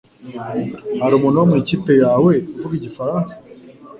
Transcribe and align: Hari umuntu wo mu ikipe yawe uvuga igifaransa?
Hari 1.01 1.13
umuntu 1.15 1.39
wo 1.41 1.47
mu 1.51 1.55
ikipe 1.61 1.91
yawe 2.03 2.31
uvuga 2.57 2.73
igifaransa? 2.79 3.33